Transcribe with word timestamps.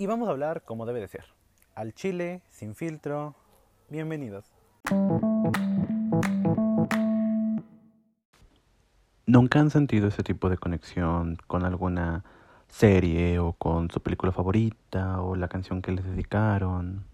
y 0.00 0.06
vamos 0.06 0.28
a 0.28 0.30
hablar 0.30 0.62
como 0.62 0.86
debe 0.86 1.00
de 1.00 1.08
ser. 1.08 1.24
Al 1.74 1.92
chile, 1.92 2.40
sin 2.50 2.76
filtro. 2.76 3.34
Bienvenidos. 3.90 4.44
¿Nunca 9.26 9.58
han 9.58 9.70
sentido 9.70 10.06
ese 10.06 10.22
tipo 10.22 10.48
de 10.48 10.56
conexión 10.56 11.36
con 11.48 11.64
alguna 11.64 12.24
serie 12.68 13.40
o 13.40 13.54
con 13.54 13.90
su 13.90 14.00
película 14.00 14.30
favorita 14.30 15.20
o 15.20 15.34
la 15.34 15.48
canción 15.48 15.82
que 15.82 15.90
les 15.90 16.04
dedicaron 16.04 17.04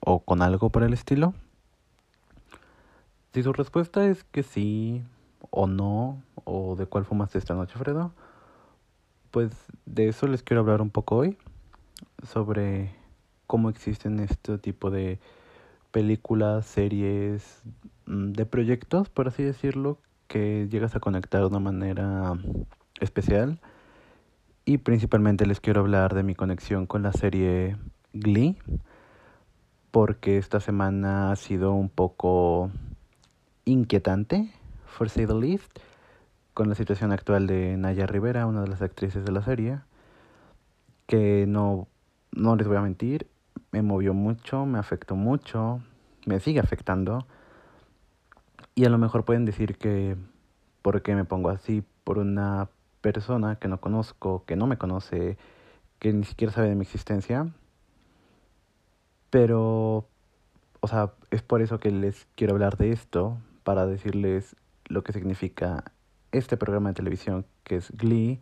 o 0.00 0.20
con 0.20 0.42
algo 0.42 0.70
por 0.70 0.82
el 0.82 0.92
estilo? 0.92 1.34
Si 3.32 3.44
su 3.44 3.52
respuesta 3.52 4.06
es 4.06 4.24
que 4.24 4.42
sí 4.42 5.04
o 5.50 5.68
no 5.68 6.20
o 6.42 6.74
de 6.74 6.86
cuál 6.86 7.04
fumaste 7.04 7.38
esta 7.38 7.54
noche, 7.54 7.78
Fredo, 7.78 8.12
pues 9.30 9.52
de 9.84 10.08
eso 10.08 10.26
les 10.26 10.42
quiero 10.42 10.62
hablar 10.62 10.82
un 10.82 10.90
poco 10.90 11.16
hoy 11.16 11.38
sobre 12.22 12.94
cómo 13.46 13.70
existen 13.70 14.20
este 14.20 14.58
tipo 14.58 14.90
de 14.90 15.18
películas, 15.90 16.66
series, 16.66 17.62
mm, 18.06 18.32
de 18.32 18.46
proyectos, 18.46 19.08
por 19.08 19.28
así 19.28 19.42
decirlo, 19.42 19.98
que 20.28 20.68
llegas 20.70 20.96
a 20.96 21.00
conectar 21.00 21.40
de 21.40 21.46
una 21.46 21.60
manera 21.60 22.34
especial. 23.00 23.60
Y 24.64 24.78
principalmente 24.78 25.46
les 25.46 25.60
quiero 25.60 25.80
hablar 25.80 26.14
de 26.14 26.22
mi 26.22 26.34
conexión 26.34 26.86
con 26.86 27.02
la 27.02 27.12
serie 27.12 27.76
Glee, 28.12 28.58
porque 29.90 30.38
esta 30.38 30.60
semana 30.60 31.30
ha 31.30 31.36
sido 31.36 31.72
un 31.72 31.88
poco 31.88 32.70
inquietante, 33.64 34.50
for 34.84 35.08
say 35.08 35.26
the 35.26 35.34
least, 35.34 35.70
con 36.52 36.68
la 36.68 36.74
situación 36.74 37.12
actual 37.12 37.46
de 37.46 37.76
Naya 37.76 38.06
Rivera, 38.06 38.46
una 38.46 38.62
de 38.62 38.68
las 38.68 38.82
actrices 38.82 39.24
de 39.24 39.32
la 39.32 39.42
serie, 39.42 39.78
que 41.06 41.46
no, 41.46 41.88
no 42.32 42.56
les 42.56 42.66
voy 42.66 42.76
a 42.76 42.82
mentir, 42.82 43.26
me 43.72 43.82
movió 43.82 44.14
mucho, 44.14 44.66
me 44.66 44.78
afectó 44.78 45.16
mucho, 45.16 45.80
me 46.26 46.40
sigue 46.40 46.60
afectando 46.60 47.26
y 48.74 48.84
a 48.84 48.90
lo 48.90 48.98
mejor 48.98 49.24
pueden 49.24 49.44
decir 49.44 49.76
que 49.78 50.16
por 50.82 51.02
qué 51.02 51.14
me 51.14 51.24
pongo 51.24 51.48
así 51.48 51.82
por 52.04 52.18
una 52.18 52.68
persona 53.00 53.56
que 53.56 53.68
no 53.68 53.80
conozco, 53.80 54.44
que 54.46 54.56
no 54.56 54.66
me 54.66 54.76
conoce, 54.76 55.38
que 55.98 56.12
ni 56.12 56.24
siquiera 56.24 56.52
sabe 56.52 56.68
de 56.68 56.74
mi 56.74 56.82
existencia. 56.82 57.48
Pero, 59.30 60.06
o 60.80 60.88
sea, 60.88 61.12
es 61.30 61.42
por 61.42 61.62
eso 61.62 61.78
que 61.78 61.90
les 61.90 62.26
quiero 62.34 62.52
hablar 62.52 62.76
de 62.76 62.92
esto, 62.92 63.38
para 63.64 63.86
decirles 63.86 64.54
lo 64.88 65.02
que 65.02 65.12
significa 65.12 65.84
este 66.30 66.56
programa 66.56 66.90
de 66.90 66.94
televisión 66.94 67.46
que 67.64 67.76
es 67.76 67.90
Glee 67.90 68.38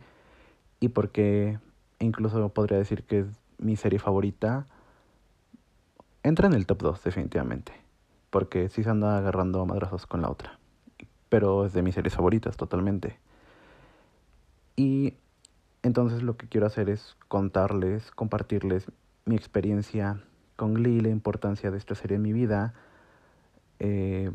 y 0.79 0.89
por 0.89 1.09
qué 1.09 1.59
incluso 1.99 2.49
podría 2.49 2.77
decir 2.77 3.03
que 3.03 3.19
es 3.19 3.27
mi 3.57 3.75
serie 3.75 3.99
favorita. 3.99 4.65
Entra 6.23 6.47
en 6.47 6.53
el 6.53 6.65
top 6.65 6.81
2 6.81 7.03
definitivamente 7.03 7.85
porque 8.35 8.67
sí 8.67 8.83
se 8.83 8.89
anda 8.89 9.17
agarrando 9.17 9.65
madrazos 9.65 10.05
con 10.07 10.21
la 10.21 10.29
otra. 10.29 10.59
Pero 11.29 11.65
es 11.65 11.71
de 11.71 11.81
mis 11.81 11.95
series 11.95 12.15
favoritas 12.15 12.57
totalmente. 12.57 13.17
Y 14.75 15.13
entonces 15.83 16.21
lo 16.21 16.35
que 16.35 16.49
quiero 16.49 16.67
hacer 16.67 16.89
es 16.89 17.15
contarles, 17.29 18.11
compartirles 18.11 18.91
mi 19.23 19.37
experiencia 19.37 20.21
con 20.57 20.73
Glee, 20.73 20.99
la 20.99 21.07
importancia 21.07 21.71
de 21.71 21.77
esta 21.77 21.95
serie 21.95 22.17
en 22.17 22.23
mi 22.23 22.33
vida. 22.33 22.73
Eh, 23.79 24.31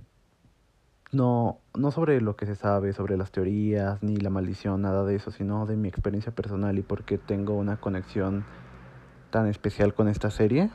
no, 1.12 1.58
no 1.74 1.90
sobre 1.90 2.20
lo 2.20 2.36
que 2.36 2.46
se 2.46 2.54
sabe, 2.54 2.92
sobre 2.92 3.16
las 3.16 3.32
teorías, 3.32 4.02
ni 4.02 4.16
la 4.16 4.30
maldición, 4.30 4.82
nada 4.82 5.04
de 5.04 5.16
eso, 5.16 5.30
sino 5.30 5.66
de 5.66 5.76
mi 5.76 5.88
experiencia 5.88 6.32
personal 6.32 6.78
y 6.78 6.82
por 6.82 7.04
qué 7.04 7.18
tengo 7.18 7.54
una 7.54 7.78
conexión 7.78 8.44
tan 9.30 9.46
especial 9.46 9.94
con 9.94 10.08
esta 10.08 10.30
serie. 10.30 10.70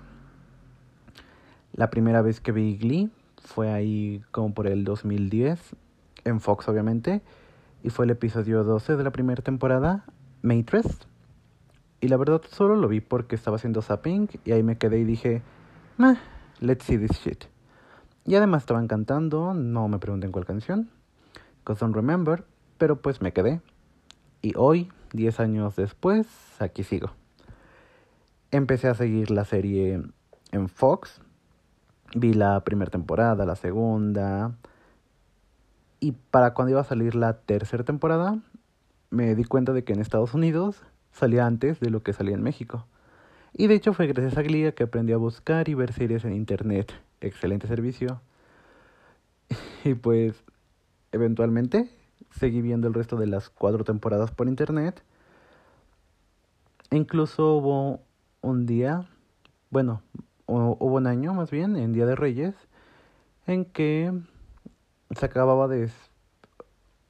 La 1.74 1.90
primera 1.90 2.22
vez 2.22 2.42
que 2.42 2.52
vi 2.52 2.78
Glee 2.78 3.12
fue 3.42 3.72
ahí 3.72 4.24
como 4.32 4.54
por 4.54 4.68
el 4.68 4.84
2010, 4.84 5.76
en 6.26 6.42
Fox 6.42 6.68
obviamente, 6.68 7.22
y 7.84 7.90
fue 7.90 8.06
el 8.06 8.12
episodio 8.12 8.64
12 8.64 8.98
de 8.98 9.04
la 9.04 9.12
primera 9.12 9.42
temporada, 9.42 10.06
Matrix. 10.42 11.08
Y 12.02 12.08
la 12.08 12.18
verdad 12.18 12.42
solo 12.50 12.76
lo 12.76 12.88
vi 12.88 13.00
porque 13.00 13.36
estaba 13.36 13.58
haciendo 13.58 13.82
zapping 13.82 14.30
y 14.44 14.52
ahí 14.52 14.64
me 14.64 14.78
quedé 14.78 15.00
y 15.00 15.06
dije, 15.06 15.42
Meh, 15.98 16.18
let's 16.60 16.84
see 16.86 16.98
this 16.98 17.18
shit. 17.20 17.46
Y 18.26 18.36
además 18.36 18.64
estaban 18.64 18.88
cantando, 18.88 19.54
no 19.54 19.88
me 19.88 20.00
pregunten 20.00 20.32
cuál 20.32 20.46
canción, 20.46 20.90
cause 21.64 21.80
don't 21.80 21.96
remember, 21.96 22.44
pero 22.78 23.02
pues 23.02 23.22
me 23.22 23.34
quedé. 23.34 23.62
Y 24.42 24.54
hoy, 24.58 24.92
10 25.14 25.40
años 25.40 25.76
después, 25.76 26.28
aquí 26.60 26.84
sigo. 26.84 27.12
Empecé 28.52 28.88
a 28.88 28.96
seguir 28.96 29.32
la 29.32 29.46
serie 29.46 30.02
en 30.52 30.70
Fox 30.70 31.22
Vi 32.14 32.34
la 32.34 32.64
primera 32.64 32.90
temporada, 32.90 33.46
la 33.46 33.56
segunda. 33.56 34.56
Y 36.00 36.14
para 36.14 36.54
cuando 36.54 36.72
iba 36.72 36.82
a 36.82 36.86
salir 36.86 37.16
la 37.16 37.40
tercera 37.40 37.84
temporada, 37.84 38.40
me 39.10 39.36
di 39.36 39.44
cuenta 39.44 39.74
de 39.74 39.84
que 39.84 39.94
en 39.94 40.00
Estados 40.00 40.34
Unidos 40.34 40.82
salía 41.12 41.46
antes 41.46 41.80
de 41.80 41.90
lo 41.90 42.04
que 42.04 42.14
salía 42.14 42.36
en 42.36 42.42
México. 42.42 42.86
Y 43.52 43.68
de 43.68 43.76
hecho 43.76 43.94
fue 43.94 44.08
gracias 44.08 44.38
a 44.38 44.44
Glia 44.44 44.74
que 44.74 44.84
aprendí 44.84 45.14
a 45.14 45.18
buscar 45.18 45.68
y 45.68 45.74
ver 45.74 45.92
series 45.92 46.24
en 46.26 46.34
internet. 46.34 46.94
Excelente 47.26 47.68
servicio. 47.68 48.22
Y 49.84 49.96
pues, 49.96 50.36
eventualmente, 51.12 51.90
seguí 52.30 52.62
viendo 52.62 52.88
el 52.88 52.94
resto 52.94 53.18
de 53.18 53.26
las 53.26 53.50
cuatro 53.50 53.84
temporadas 53.84 54.30
por 54.30 54.48
internet. 54.48 55.02
Incluso 56.92 57.56
hubo 57.56 58.02
un 58.42 58.68
día, 58.68 59.08
bueno, 59.72 60.04
hubo 60.46 60.96
un 60.96 61.08
año 61.08 61.34
más 61.34 61.50
bien, 61.50 61.76
en 61.78 61.94
Día 61.94 62.06
de 62.06 62.16
Reyes, 62.16 62.54
en 63.48 63.66
que 63.66 64.14
se 65.10 65.26
acababa 65.26 65.68
de... 65.68 65.90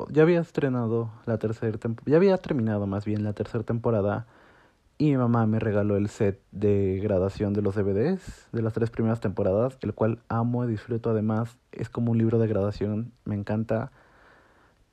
Ya 0.09 0.23
había 0.23 0.39
estrenado 0.39 1.11
la 1.25 1.37
tercera 1.39 1.77
temporada, 1.77 2.09
ya 2.09 2.17
había 2.17 2.37
terminado 2.37 2.87
más 2.87 3.03
bien 3.03 3.25
la 3.25 3.33
tercera 3.33 3.65
temporada 3.65 4.27
y 4.97 5.11
mi 5.11 5.17
mamá 5.17 5.45
me 5.45 5.59
regaló 5.59 5.97
el 5.97 6.07
set 6.07 6.41
de 6.51 7.00
graduación 7.03 7.53
de 7.53 7.61
los 7.61 7.75
DVDs 7.75 8.47
de 8.53 8.61
las 8.61 8.73
tres 8.73 8.89
primeras 8.89 9.19
temporadas, 9.19 9.78
el 9.81 9.94
cual 9.94 10.19
amo 10.29 10.63
y 10.63 10.67
disfruto. 10.67 11.09
Además, 11.09 11.57
es 11.73 11.89
como 11.89 12.11
un 12.11 12.17
libro 12.17 12.39
de 12.39 12.47
graduación, 12.47 13.11
me 13.25 13.35
encanta. 13.35 13.91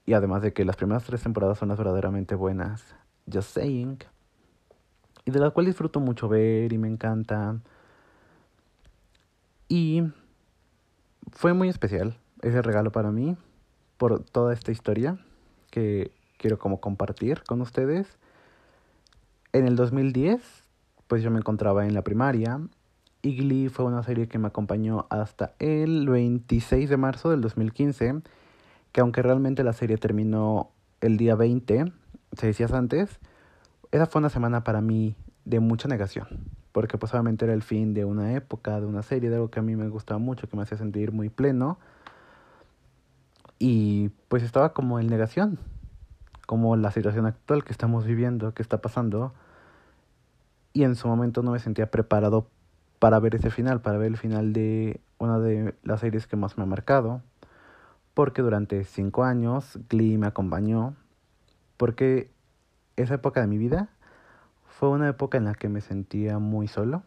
Y 0.04 0.14
además 0.14 0.42
de 0.42 0.52
que 0.52 0.64
las 0.64 0.76
primeras 0.76 1.04
tres 1.04 1.22
temporadas 1.22 1.58
son 1.58 1.68
las 1.68 1.78
verdaderamente 1.78 2.34
buenas, 2.34 2.96
just 3.32 3.54
saying. 3.54 3.98
Y 5.24 5.30
de 5.30 5.38
la 5.38 5.50
cual 5.50 5.66
disfruto 5.66 6.00
mucho 6.00 6.28
ver 6.28 6.72
y 6.72 6.78
me 6.78 6.88
encanta. 6.88 7.60
Y 9.68 10.02
fue 11.30 11.52
muy 11.52 11.68
especial 11.68 12.18
ese 12.42 12.60
regalo 12.60 12.90
para 12.90 13.12
mí 13.12 13.36
por 13.98 14.24
toda 14.24 14.52
esta 14.52 14.72
historia 14.72 15.16
que 15.70 16.10
quiero 16.38 16.58
como 16.58 16.80
compartir 16.80 17.44
con 17.44 17.60
ustedes. 17.60 18.18
En 19.52 19.66
el 19.66 19.76
2010, 19.76 20.40
pues 21.06 21.22
yo 21.22 21.30
me 21.30 21.38
encontraba 21.38 21.86
en 21.86 21.94
la 21.94 22.02
primaria 22.02 22.60
y 23.22 23.68
fue 23.68 23.84
una 23.84 24.02
serie 24.02 24.28
que 24.28 24.38
me 24.38 24.48
acompañó 24.48 25.06
hasta 25.10 25.54
el 25.58 26.08
26 26.08 26.88
de 26.90 26.96
marzo 26.96 27.30
del 27.30 27.40
2015, 27.40 28.22
que 28.92 29.00
aunque 29.00 29.22
realmente 29.22 29.62
la 29.62 29.72
serie 29.72 29.96
terminó 29.98 30.70
el 31.00 31.16
día 31.16 31.36
20, 31.36 31.92
seis 32.32 32.58
días 32.58 32.72
antes, 32.72 33.20
esa 33.90 34.06
fue 34.06 34.20
una 34.20 34.30
semana 34.30 34.64
para 34.64 34.80
mí 34.80 35.14
de 35.44 35.60
mucha 35.60 35.88
negación 35.88 36.62
porque 36.72 36.98
pues 36.98 37.12
obviamente 37.12 37.44
era 37.44 37.54
el 37.54 37.62
fin 37.62 37.94
de 37.94 38.04
una 38.04 38.32
época, 38.32 38.80
de 38.80 38.86
una 38.86 39.02
serie, 39.02 39.28
de 39.28 39.36
algo 39.36 39.50
que 39.50 39.60
a 39.60 39.62
mí 39.62 39.76
me 39.76 39.88
gustaba 39.88 40.18
mucho, 40.18 40.48
que 40.48 40.56
me 40.56 40.62
hacía 40.62 40.78
sentir 40.78 41.12
muy 41.12 41.28
pleno. 41.28 41.78
Y 43.58 44.08
pues 44.28 44.42
estaba 44.42 44.72
como 44.72 44.98
en 44.98 45.06
negación, 45.06 45.58
como 46.46 46.74
la 46.76 46.90
situación 46.90 47.26
actual 47.26 47.62
que 47.62 47.72
estamos 47.72 48.06
viviendo, 48.06 48.54
que 48.54 48.62
está 48.62 48.80
pasando. 48.80 49.34
Y 50.72 50.84
en 50.84 50.96
su 50.96 51.08
momento 51.08 51.42
no 51.42 51.52
me 51.52 51.58
sentía 51.58 51.90
preparado 51.90 52.48
para 52.98 53.18
ver 53.18 53.34
ese 53.34 53.50
final, 53.50 53.80
para 53.80 53.98
ver 53.98 54.08
el 54.08 54.16
final 54.16 54.52
de 54.52 55.00
una 55.18 55.38
de 55.38 55.74
las 55.82 56.00
series 56.00 56.26
que 56.26 56.36
más 56.36 56.56
me 56.56 56.64
ha 56.64 56.66
marcado. 56.66 57.22
Porque 58.14 58.42
durante 58.42 58.84
cinco 58.84 59.24
años 59.24 59.78
Glee 59.88 60.18
me 60.18 60.26
acompañó. 60.26 60.94
Porque 61.76 62.30
esa 62.96 63.14
época 63.14 63.40
de 63.40 63.46
mi 63.46 63.58
vida 63.58 63.88
fue 64.66 64.88
una 64.88 65.08
época 65.08 65.38
en 65.38 65.44
la 65.44 65.54
que 65.54 65.68
me 65.68 65.80
sentía 65.80 66.38
muy 66.38 66.66
solo, 66.66 67.02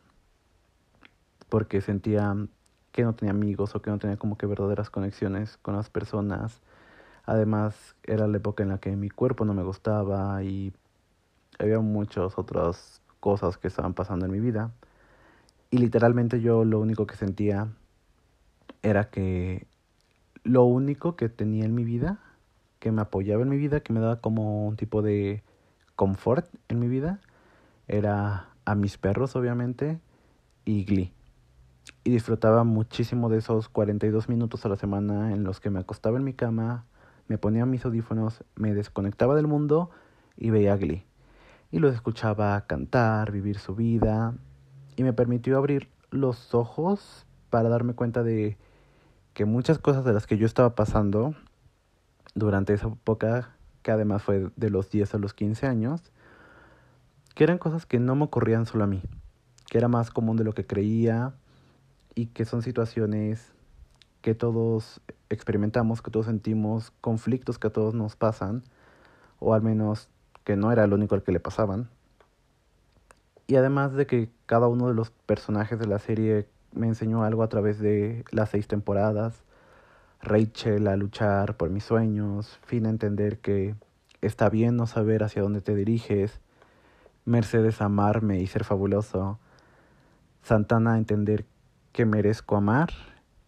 porque 1.50 1.81
sentía 1.81 2.33
que 2.91 3.03
no 3.03 3.13
tenía 3.13 3.31
amigos 3.31 3.75
o 3.75 3.81
que 3.81 3.89
no 3.91 4.00
tenía 4.00 4.18
como 4.18 4.38
que 4.38 4.45
verdaderas 4.45 4.89
conexiones 4.89 5.57
con 5.57 5.75
las 5.75 5.89
personas. 5.89 6.61
Además, 7.25 7.95
era 8.03 8.27
la 8.27 8.38
época 8.38 8.63
en 8.63 8.69
la 8.69 8.77
que 8.77 8.95
mi 8.95 9.09
cuerpo 9.09 9.45
no 9.45 9.53
me 9.53 9.63
gustaba 9.63 10.41
y 10.44 10.73
había 11.59 11.79
muchas 11.79 12.38
otras 12.38 13.01
cosas 13.25 13.57
que 13.57 13.68
estaban 13.68 13.95
pasando 13.95 14.27
en 14.27 14.31
mi 14.31 14.39
vida. 14.39 14.72
Y 15.72 15.80
literalmente 15.80 16.42
yo 16.42 16.63
lo 16.63 16.80
único 16.80 17.07
que 17.07 17.16
sentía 17.16 17.69
era 18.83 19.10
que 19.10 19.66
lo 20.44 20.63
único 20.66 21.16
que 21.16 21.27
tenía 21.27 21.66
en 21.66 21.74
mi 21.74 21.83
vida, 21.83 22.19
que 22.77 22.92
me 22.92 23.01
apoyaba 23.01 23.42
en 23.42 23.50
mi 23.50 23.57
vida, 23.57 23.80
que 23.80 23.94
me 23.94 24.00
daba 24.00 24.22
como 24.22 24.68
un 24.68 24.75
tipo 24.75 25.01
de 25.01 25.42
confort 25.95 26.45
en 26.68 26.80
mi 26.80 26.88
vida, 26.88 27.19
era 27.88 28.50
a 28.63 28.75
mis 28.75 29.00
perros, 29.00 29.36
obviamente, 29.36 30.00
y 30.63 30.86
Glee. 30.86 31.12
Y 32.04 32.12
disfrutaba 32.12 32.63
muchísimo 32.63 33.30
de 33.30 33.39
esos 33.39 33.69
42 33.69 34.30
minutos 34.30 34.68
a 34.68 34.69
la 34.69 34.75
semana 34.75 35.33
en 35.33 35.44
los 35.44 35.60
que 35.60 35.71
me 35.71 35.80
acostaba 35.80 36.19
en 36.19 36.25
mi 36.25 36.33
cama, 36.33 36.86
me 37.28 37.39
ponía 37.39 37.66
mis 37.66 37.86
audífonos, 37.86 38.44
me 38.56 38.75
desconectaba 38.75 39.33
del 39.33 39.48
mundo 39.48 39.89
y 40.38 40.51
veía 40.51 40.78
Glee. 40.78 41.07
Y 41.71 41.79
los 41.79 41.94
escuchaba 41.94 42.65
cantar, 42.67 43.31
vivir 43.31 43.59
su 43.59 43.75
vida, 43.75 44.33
y 44.95 45.03
me 45.03 45.13
permitió 45.13 45.57
abrir 45.57 45.89
los 46.12 46.53
ojos 46.53 47.25
para 47.50 47.69
darme 47.69 47.94
cuenta 47.94 48.23
de 48.23 48.57
que 49.33 49.45
muchas 49.45 49.79
cosas 49.79 50.06
de 50.06 50.13
las 50.13 50.27
que 50.27 50.38
yo 50.38 50.45
estaba 50.45 50.75
pasando 50.75 51.35
durante 52.33 52.73
esa 52.73 52.88
época, 52.88 53.56
que 53.81 53.91
además 53.91 54.23
fue 54.23 54.50
de 54.56 54.69
los 54.69 54.89
10 54.89 55.15
a 55.15 55.17
los 55.17 55.33
15 55.33 55.67
años, 55.67 56.01
que 57.33 57.44
eran 57.44 57.57
cosas 57.57 57.85
que 57.85 58.00
no 58.00 58.15
me 58.15 58.23
ocurrían 58.23 58.65
solo 58.65 58.85
a 58.85 58.88
mí, 58.88 59.01
que 59.68 59.77
era 59.77 59.89
más 59.89 60.09
común 60.09 60.38
de 60.38 60.45
lo 60.45 60.53
que 60.53 60.65
creía 60.65 61.33
y 62.15 62.27
que 62.27 62.45
son 62.45 62.61
situaciones 62.61 63.53
que 64.21 64.33
todos 64.33 65.01
experimentamos, 65.29 66.01
que 66.01 66.11
todos 66.11 66.27
sentimos, 66.27 66.91
conflictos 67.01 67.59
que 67.59 67.68
a 67.68 67.73
todos 67.73 67.94
nos 67.94 68.15
pasan, 68.15 68.63
o 69.39 69.53
al 69.53 69.61
menos 69.61 70.09
que 70.45 70.56
no 70.56 70.71
era 70.71 70.86
el 70.86 70.94
único 70.94 71.15
al 71.15 71.24
que 71.24 71.33
le 71.33 71.42
pasaban. 71.42 71.89
Y 73.47 73.57
además 73.57 73.94
de 73.94 74.07
que 74.07 74.30
cada 74.45 74.69
uno 74.69 74.88
de 74.88 74.94
los 74.94 75.12
personajes 75.12 75.77
de 75.77 75.88
la 75.88 76.00
serie 76.00 76.47
me 76.71 76.88
enseñó 76.88 77.24
algo 77.24 77.44
a 77.44 77.50
través 77.50 77.80
de 77.80 78.24
las 78.31 78.50
seis 78.50 78.68
temporadas, 78.68 79.44
Rachel 80.21 80.88
a 80.88 80.95
luchar 80.95 81.57
por 81.57 81.69
mis 81.69 81.83
sueños, 81.83 82.59
Finn 82.63 82.86
a 82.86 82.89
entender 82.89 83.39
que 83.39 83.75
está 84.21 84.50
bien 84.50 84.77
no 84.77 84.88
saber 84.88 85.24
hacia 85.24 85.42
dónde 85.42 85.62
te 85.62 85.75
diriges, 85.75 86.39
Mercedes 87.25 87.81
a 87.81 87.86
amarme 87.86 88.39
y 88.39 88.47
ser 88.47 88.63
fabuloso, 88.63 89.39
Santana 90.44 90.94
a 90.94 90.97
entender 90.97 91.45
que 91.92 92.06
merezco 92.06 92.56
amar 92.56 92.92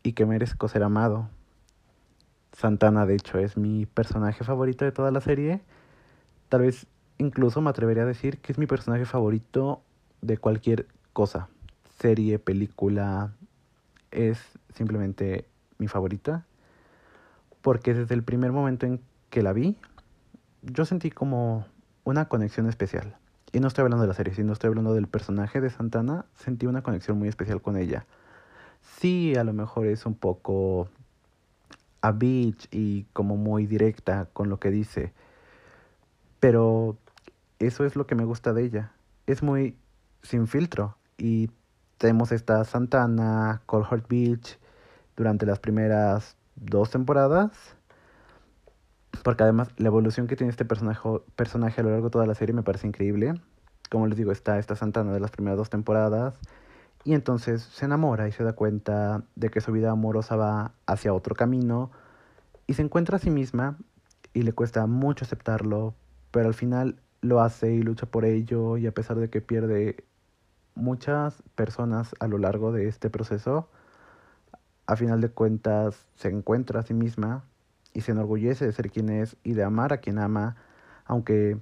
y 0.01 0.13
que 0.13 0.25
merezco 0.25 0.67
ser 0.67 0.83
amado. 0.83 1.29
Santana, 2.53 3.05
de 3.05 3.15
hecho, 3.15 3.37
es 3.37 3.55
mi 3.55 3.85
personaje 3.85 4.43
favorito 4.43 4.83
de 4.83 4.91
toda 4.91 5.11
la 5.11 5.21
serie. 5.21 5.61
Tal 6.49 6.61
vez 6.61 6.87
incluso 7.17 7.61
me 7.61 7.69
atrevería 7.69 8.03
a 8.03 8.07
decir 8.07 8.39
que 8.39 8.51
es 8.51 8.57
mi 8.57 8.67
personaje 8.67 9.05
favorito 9.05 9.81
de 10.21 10.37
cualquier 10.37 10.87
cosa. 11.13 11.49
Serie, 11.99 12.39
película, 12.39 13.33
es 14.11 14.39
simplemente 14.73 15.45
mi 15.77 15.87
favorita. 15.87 16.45
Porque 17.61 17.93
desde 17.93 18.15
el 18.15 18.23
primer 18.23 18.51
momento 18.51 18.85
en 18.85 19.01
que 19.29 19.41
la 19.41 19.51
vi, 19.51 19.75
yo 20.61 20.85
sentí 20.85 21.11
como 21.11 21.65
una 22.03 22.29
conexión 22.29 22.67
especial. 22.67 23.17
Y 23.51 23.59
no 23.59 23.67
estoy 23.67 23.83
hablando 23.83 24.03
de 24.03 24.07
la 24.07 24.13
serie, 24.13 24.33
sino 24.33 24.53
estoy 24.53 24.69
hablando 24.69 24.93
del 24.93 25.07
personaje 25.07 25.61
de 25.61 25.69
Santana. 25.69 26.25
Sentí 26.35 26.65
una 26.65 26.81
conexión 26.81 27.17
muy 27.17 27.27
especial 27.27 27.61
con 27.61 27.77
ella. 27.77 28.05
Sí, 28.81 29.35
a 29.35 29.43
lo 29.43 29.53
mejor 29.53 29.87
es 29.87 30.05
un 30.05 30.15
poco 30.15 30.87
a 32.01 32.11
bitch 32.11 32.67
y 32.71 33.05
como 33.13 33.35
muy 33.35 33.65
directa 33.65 34.27
con 34.33 34.49
lo 34.49 34.59
que 34.59 34.71
dice. 34.71 35.13
Pero 36.39 36.97
eso 37.59 37.85
es 37.85 37.95
lo 37.95 38.05
que 38.07 38.15
me 38.15 38.25
gusta 38.25 38.53
de 38.53 38.63
ella. 38.63 38.91
Es 39.25 39.43
muy 39.43 39.75
sin 40.21 40.47
filtro. 40.47 40.97
Y 41.17 41.49
tenemos 41.97 42.31
esta 42.31 42.63
Santana, 42.63 43.61
Cold 43.65 43.87
Heart 43.87 44.07
Beach 44.07 44.59
durante 45.15 45.45
las 45.45 45.59
primeras 45.59 46.37
dos 46.55 46.91
temporadas. 46.91 47.51
Porque 49.23 49.43
además 49.43 49.69
la 49.77 49.87
evolución 49.87 50.27
que 50.27 50.35
tiene 50.35 50.51
este 50.51 50.65
personaje, 50.65 51.01
personaje 51.35 51.81
a 51.81 51.83
lo 51.83 51.89
largo 51.89 52.05
de 52.07 52.11
toda 52.11 52.25
la 52.27 52.35
serie 52.35 52.53
me 52.53 52.63
parece 52.63 52.87
increíble. 52.87 53.33
Como 53.89 54.07
les 54.07 54.17
digo, 54.17 54.31
está 54.31 54.59
esta 54.59 54.75
Santana 54.75 55.13
de 55.13 55.19
las 55.19 55.31
primeras 55.31 55.57
dos 55.57 55.69
temporadas. 55.69 56.39
Y 57.03 57.13
entonces 57.13 57.63
se 57.63 57.85
enamora 57.85 58.27
y 58.27 58.31
se 58.31 58.43
da 58.43 58.53
cuenta 58.53 59.23
de 59.35 59.49
que 59.49 59.61
su 59.61 59.71
vida 59.71 59.91
amorosa 59.91 60.35
va 60.35 60.73
hacia 60.85 61.13
otro 61.13 61.35
camino. 61.35 61.91
Y 62.67 62.73
se 62.73 62.81
encuentra 62.81 63.15
a 63.15 63.19
sí 63.19 63.29
misma 63.29 63.77
y 64.33 64.43
le 64.43 64.53
cuesta 64.53 64.85
mucho 64.85 65.25
aceptarlo. 65.25 65.95
Pero 66.37 66.49
al 66.49 66.53
final 66.53 66.99
lo 67.21 67.41
hace 67.41 67.73
y 67.73 67.81
lucha 67.81 68.05
por 68.05 68.23
ello. 68.23 68.77
Y 68.77 68.85
a 68.85 68.91
pesar 68.91 69.17
de 69.17 69.27
que 69.27 69.41
pierde 69.41 70.05
muchas 70.75 71.41
personas 71.55 72.13
a 72.19 72.27
lo 72.27 72.37
largo 72.37 72.71
de 72.71 72.87
este 72.87 73.09
proceso, 73.09 73.71
a 74.85 74.95
final 74.95 75.19
de 75.19 75.29
cuentas 75.29 76.05
se 76.13 76.27
encuentra 76.27 76.81
a 76.81 76.83
sí 76.83 76.93
misma 76.93 77.43
y 77.91 78.01
se 78.01 78.11
enorgullece 78.11 78.67
de 78.67 78.71
ser 78.71 78.91
quien 78.91 79.09
es 79.09 79.35
y 79.41 79.53
de 79.53 79.63
amar 79.63 79.93
a 79.93 79.97
quien 79.97 80.19
ama, 80.19 80.57
aunque 81.05 81.57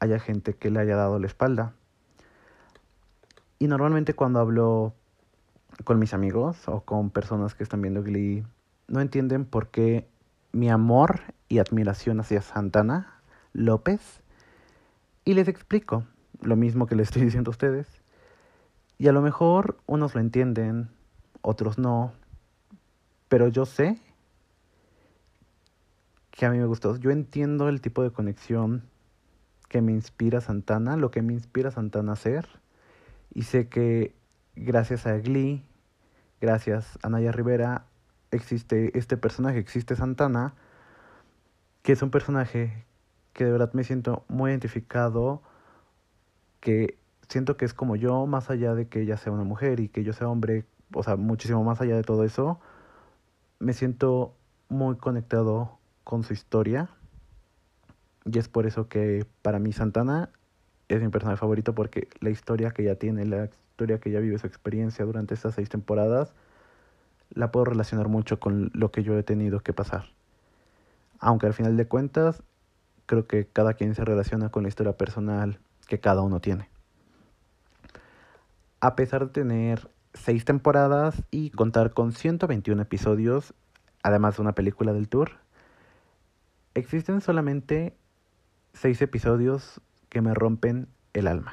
haya 0.00 0.18
gente 0.18 0.52
que 0.52 0.70
le 0.70 0.78
haya 0.78 0.94
dado 0.94 1.18
la 1.18 1.26
espalda. 1.26 1.72
Y 3.58 3.68
normalmente 3.68 4.12
cuando 4.12 4.38
hablo 4.38 4.92
con 5.84 5.98
mis 5.98 6.12
amigos 6.12 6.68
o 6.68 6.82
con 6.82 7.08
personas 7.08 7.54
que 7.54 7.62
están 7.62 7.80
viendo 7.80 8.02
Glee, 8.02 8.44
no 8.86 9.00
entienden 9.00 9.46
por 9.46 9.68
qué 9.68 10.06
mi 10.52 10.68
amor 10.68 11.22
y 11.48 11.58
admiración 11.58 12.20
hacia 12.20 12.42
Santana 12.42 13.21
López. 13.52 14.22
Y 15.24 15.34
les 15.34 15.48
explico 15.48 16.04
lo 16.40 16.56
mismo 16.56 16.86
que 16.86 16.96
les 16.96 17.08
estoy 17.08 17.22
diciendo 17.22 17.50
a 17.50 17.52
ustedes. 17.52 17.86
Y 18.98 19.08
a 19.08 19.12
lo 19.12 19.22
mejor 19.22 19.78
unos 19.86 20.14
lo 20.14 20.20
entienden, 20.20 20.88
otros 21.40 21.78
no. 21.78 22.12
Pero 23.28 23.48
yo 23.48 23.64
sé 23.64 23.98
que 26.30 26.46
a 26.46 26.50
mí 26.50 26.58
me 26.58 26.66
gustó. 26.66 26.96
Yo 26.96 27.10
entiendo 27.10 27.68
el 27.68 27.80
tipo 27.80 28.02
de 28.02 28.10
conexión 28.10 28.82
que 29.68 29.80
me 29.80 29.92
inspira 29.92 30.40
Santana, 30.40 30.96
lo 30.96 31.10
que 31.10 31.22
me 31.22 31.32
inspira 31.32 31.70
Santana 31.70 32.12
a 32.12 32.14
hacer. 32.14 32.46
Y 33.32 33.42
sé 33.42 33.68
que 33.68 34.14
gracias 34.54 35.06
a 35.06 35.16
Glee, 35.18 35.64
gracias 36.40 36.98
a 37.02 37.08
Naya 37.08 37.32
Rivera, 37.32 37.86
existe 38.30 38.96
este 38.98 39.16
personaje, 39.16 39.58
existe 39.58 39.96
Santana, 39.96 40.54
que 41.82 41.92
es 41.92 42.02
un 42.02 42.10
personaje 42.10 42.84
que 43.32 43.44
de 43.44 43.52
verdad 43.52 43.72
me 43.72 43.84
siento 43.84 44.24
muy 44.28 44.50
identificado, 44.50 45.42
que 46.60 46.98
siento 47.28 47.56
que 47.56 47.64
es 47.64 47.74
como 47.74 47.96
yo, 47.96 48.26
más 48.26 48.50
allá 48.50 48.74
de 48.74 48.88
que 48.88 49.00
ella 49.02 49.16
sea 49.16 49.32
una 49.32 49.44
mujer 49.44 49.80
y 49.80 49.88
que 49.88 50.04
yo 50.04 50.12
sea 50.12 50.28
hombre, 50.28 50.64
o 50.94 51.02
sea, 51.02 51.16
muchísimo 51.16 51.64
más 51.64 51.80
allá 51.80 51.96
de 51.96 52.02
todo 52.02 52.24
eso, 52.24 52.60
me 53.58 53.72
siento 53.72 54.36
muy 54.68 54.96
conectado 54.96 55.78
con 56.04 56.24
su 56.24 56.32
historia. 56.32 56.90
Y 58.24 58.38
es 58.38 58.48
por 58.48 58.66
eso 58.66 58.88
que 58.88 59.26
para 59.42 59.58
mí 59.58 59.72
Santana 59.72 60.30
es 60.88 61.02
mi 61.02 61.08
personaje 61.08 61.38
favorito 61.38 61.74
porque 61.74 62.08
la 62.20 62.30
historia 62.30 62.70
que 62.70 62.82
ella 62.82 62.96
tiene, 62.96 63.24
la 63.24 63.46
historia 63.46 63.98
que 63.98 64.10
ella 64.10 64.20
vive, 64.20 64.38
su 64.38 64.46
experiencia 64.46 65.04
durante 65.04 65.34
estas 65.34 65.54
seis 65.54 65.68
temporadas, 65.68 66.34
la 67.30 67.50
puedo 67.50 67.64
relacionar 67.64 68.08
mucho 68.08 68.38
con 68.38 68.70
lo 68.74 68.90
que 68.90 69.02
yo 69.02 69.18
he 69.18 69.22
tenido 69.22 69.60
que 69.60 69.72
pasar. 69.72 70.06
Aunque 71.18 71.46
al 71.46 71.54
final 71.54 71.76
de 71.76 71.86
cuentas, 71.86 72.42
creo 73.12 73.26
que 73.26 73.46
cada 73.46 73.74
quien 73.74 73.94
se 73.94 74.06
relaciona 74.06 74.48
con 74.48 74.62
la 74.62 74.70
historia 74.70 74.96
personal 74.96 75.58
que 75.86 76.00
cada 76.00 76.22
uno 76.22 76.40
tiene. 76.40 76.70
A 78.80 78.96
pesar 78.96 79.26
de 79.26 79.32
tener 79.32 79.90
seis 80.14 80.46
temporadas 80.46 81.22
y 81.30 81.50
contar 81.50 81.92
con 81.92 82.12
121 82.12 82.80
episodios, 82.80 83.52
además 84.02 84.36
de 84.36 84.42
una 84.42 84.54
película 84.54 84.94
del 84.94 85.10
tour, 85.10 85.32
existen 86.72 87.20
solamente 87.20 87.94
seis 88.72 89.02
episodios 89.02 89.82
que 90.08 90.22
me 90.22 90.32
rompen 90.32 90.88
el 91.12 91.26
alma. 91.26 91.52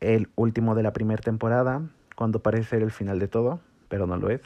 El 0.00 0.30
último 0.34 0.74
de 0.74 0.82
la 0.82 0.92
primera 0.92 1.22
temporada, 1.22 1.82
cuando 2.16 2.42
parece 2.42 2.70
ser 2.70 2.82
el 2.82 2.90
final 2.90 3.20
de 3.20 3.28
todo, 3.28 3.60
pero 3.88 4.08
no 4.08 4.16
lo 4.16 4.30
es. 4.30 4.40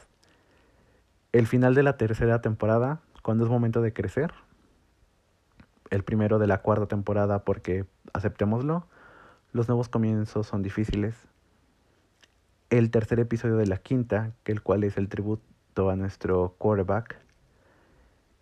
El 1.32 1.46
final 1.46 1.74
de 1.74 1.82
la 1.82 1.96
tercera 1.96 2.42
temporada, 2.42 3.00
cuando 3.22 3.44
es 3.44 3.50
momento 3.50 3.80
de 3.80 3.94
crecer. 3.94 4.34
El 5.90 6.04
primero 6.04 6.38
de 6.38 6.46
la 6.46 6.62
cuarta 6.62 6.86
temporada, 6.86 7.44
porque 7.44 7.84
aceptémoslo, 8.12 8.86
los 9.52 9.68
nuevos 9.68 9.88
comienzos 9.88 10.46
son 10.46 10.62
difíciles. 10.62 11.14
El 12.70 12.90
tercer 12.90 13.18
episodio 13.18 13.56
de 13.56 13.66
la 13.66 13.78
quinta, 13.78 14.32
que 14.44 14.52
el 14.52 14.62
cual 14.62 14.84
es 14.84 14.96
el 14.96 15.08
tributo 15.08 15.90
a 15.90 15.96
nuestro 15.96 16.54
quarterback. 16.58 17.18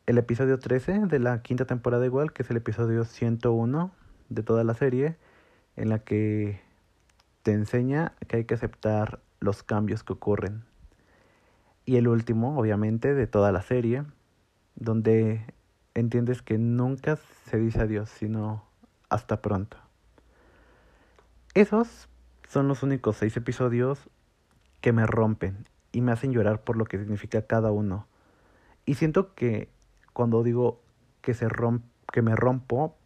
El 0.06 0.18
episodio 0.18 0.58
13 0.58 1.06
de 1.06 1.18
la 1.18 1.42
quinta 1.42 1.64
temporada 1.64 2.04
igual, 2.04 2.32
que 2.32 2.42
es 2.42 2.50
el 2.50 2.58
episodio 2.58 3.04
101 3.04 3.90
de 4.28 4.42
toda 4.42 4.64
la 4.64 4.74
serie, 4.74 5.16
en 5.76 5.88
la 5.88 6.00
que 6.00 6.60
te 7.42 7.52
enseña 7.52 8.12
que 8.26 8.36
hay 8.36 8.44
que 8.44 8.54
aceptar 8.54 9.20
los 9.40 9.62
cambios 9.62 10.04
que 10.04 10.12
ocurren. 10.12 10.64
Y 11.86 11.96
el 11.96 12.08
último, 12.08 12.58
obviamente, 12.58 13.14
de 13.14 13.26
toda 13.26 13.52
la 13.52 13.62
serie, 13.62 14.04
donde 14.74 15.42
entiendes 15.98 16.42
que 16.42 16.58
nunca 16.58 17.18
se 17.46 17.58
dice 17.58 17.82
adiós, 17.82 18.08
sino 18.08 18.64
hasta 19.08 19.40
pronto. 19.40 19.76
Esos 21.54 22.08
son 22.48 22.68
los 22.68 22.82
únicos 22.82 23.16
seis 23.16 23.36
episodios 23.36 24.08
que 24.80 24.92
me 24.92 25.06
rompen 25.06 25.66
y 25.92 26.00
me 26.00 26.12
hacen 26.12 26.32
llorar 26.32 26.62
por 26.62 26.76
lo 26.76 26.84
que 26.84 26.98
significa 26.98 27.42
cada 27.42 27.72
uno. 27.72 28.06
Y 28.86 28.94
siento 28.94 29.34
que 29.34 29.68
cuando 30.12 30.42
digo 30.42 30.80
que, 31.20 31.34
se 31.34 31.48
romp 31.48 31.84
que 32.12 32.22
me 32.22 32.36
rompo, 32.36 32.96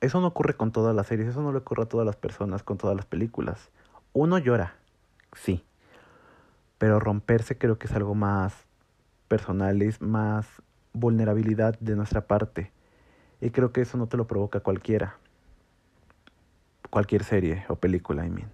eso 0.00 0.20
no 0.20 0.28
ocurre 0.28 0.54
con 0.54 0.72
todas 0.72 0.94
las 0.94 1.06
series, 1.06 1.28
eso 1.28 1.42
no 1.42 1.52
le 1.52 1.58
ocurre 1.58 1.84
a 1.84 1.88
todas 1.88 2.06
las 2.06 2.16
personas, 2.16 2.62
con 2.62 2.78
todas 2.78 2.96
las 2.96 3.06
películas. 3.06 3.70
Uno 4.12 4.38
llora, 4.38 4.76
sí, 5.32 5.64
pero 6.78 7.00
romperse 7.00 7.58
creo 7.58 7.78
que 7.78 7.86
es 7.86 7.92
algo 7.94 8.14
más 8.14 8.54
personal, 9.28 9.82
es 9.82 10.00
más 10.00 10.46
vulnerabilidad 10.96 11.78
de 11.78 11.96
nuestra 11.96 12.26
parte. 12.26 12.72
Y 13.40 13.50
creo 13.50 13.72
que 13.72 13.82
eso 13.82 13.98
no 13.98 14.06
te 14.06 14.16
lo 14.16 14.26
provoca 14.26 14.60
cualquiera. 14.60 15.16
Cualquier 16.90 17.24
serie 17.24 17.64
o 17.68 17.76
película, 17.76 18.26
I 18.26 18.30
mean. 18.30 18.50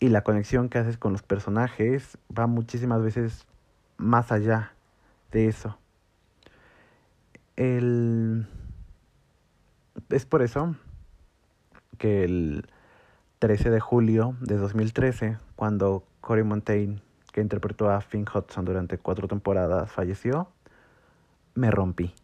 Y 0.00 0.08
la 0.08 0.22
conexión 0.22 0.68
que 0.68 0.78
haces 0.78 0.98
con 0.98 1.12
los 1.12 1.22
personajes 1.22 2.18
va 2.36 2.46
muchísimas 2.46 3.02
veces 3.02 3.46
más 3.96 4.32
allá 4.32 4.72
de 5.30 5.48
eso. 5.48 5.78
El... 7.56 8.46
Es 10.10 10.26
por 10.26 10.42
eso 10.42 10.74
que 11.98 12.24
el 12.24 12.66
13 13.38 13.70
de 13.70 13.80
julio 13.80 14.36
de 14.40 14.56
2013, 14.56 15.38
cuando 15.54 16.04
Corey 16.20 16.42
Montaigne, 16.42 17.00
que 17.32 17.40
interpretó 17.40 17.90
a 17.90 18.00
Finn 18.00 18.24
Hudson 18.32 18.64
durante 18.64 18.98
cuatro 18.98 19.28
temporadas, 19.28 19.90
falleció, 19.92 20.48
me 21.54 21.70
rompí. 21.70 22.14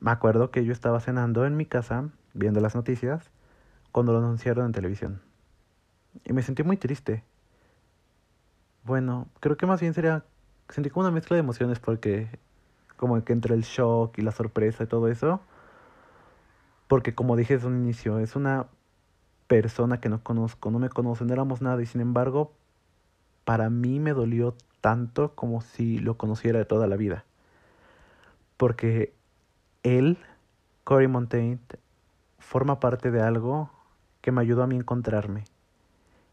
Me 0.00 0.10
acuerdo 0.10 0.50
que 0.50 0.64
yo 0.64 0.72
estaba 0.72 1.00
cenando 1.00 1.46
en 1.46 1.56
mi 1.56 1.66
casa, 1.66 2.08
viendo 2.34 2.60
las 2.60 2.74
noticias, 2.74 3.30
cuando 3.92 4.12
lo 4.12 4.18
anunciaron 4.18 4.66
en 4.66 4.72
televisión. 4.72 5.20
Y 6.24 6.32
me 6.32 6.42
sentí 6.42 6.62
muy 6.62 6.76
triste. 6.76 7.24
Bueno, 8.84 9.28
creo 9.40 9.56
que 9.56 9.66
más 9.66 9.80
bien 9.80 9.94
sería... 9.94 10.24
Sentí 10.68 10.90
como 10.90 11.06
una 11.06 11.10
mezcla 11.10 11.34
de 11.34 11.40
emociones 11.40 11.80
porque 11.80 12.38
como 12.96 13.24
que 13.24 13.32
entre 13.32 13.54
el 13.54 13.62
shock 13.62 14.18
y 14.18 14.22
la 14.22 14.30
sorpresa 14.30 14.84
y 14.84 14.86
todo 14.86 15.08
eso. 15.08 15.40
Porque 16.86 17.14
como 17.14 17.34
dije 17.34 17.54
desde 17.54 17.66
un 17.66 17.76
inicio, 17.76 18.18
es 18.18 18.36
una 18.36 18.66
persona 19.48 20.00
que 20.00 20.08
no 20.08 20.22
conozco, 20.22 20.70
no 20.70 20.78
me 20.78 20.88
conoce, 20.88 21.24
no 21.24 21.32
éramos 21.32 21.60
nada 21.60 21.82
y 21.82 21.86
sin 21.86 22.00
embargo 22.00 22.52
para 23.44 23.68
mí 23.68 23.98
me 23.98 24.12
dolió 24.12 24.54
tanto 24.80 25.34
como 25.34 25.60
si 25.60 25.98
lo 25.98 26.16
conociera 26.16 26.60
de 26.60 26.66
toda 26.66 26.86
la 26.86 26.96
vida. 26.96 27.24
Porque 28.60 29.14
él, 29.84 30.18
Cory 30.84 31.08
Montaigne, 31.08 31.60
forma 32.38 32.78
parte 32.78 33.10
de 33.10 33.22
algo 33.22 33.70
que 34.20 34.32
me 34.32 34.42
ayudó 34.42 34.62
a 34.62 34.66
mí 34.66 34.76
encontrarme. 34.76 35.44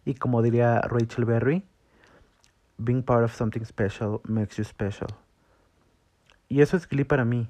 Y 0.04 0.16
como 0.16 0.42
diría 0.42 0.82
Rachel 0.82 1.24
Berry, 1.24 1.64
being 2.78 3.02
part 3.02 3.24
of 3.24 3.34
something 3.34 3.64
special 3.64 4.20
makes 4.26 4.58
you 4.58 4.66
special. 4.66 5.08
Y 6.50 6.60
eso 6.60 6.76
es 6.76 6.86
Glee 6.86 7.06
para 7.06 7.24
mí. 7.24 7.50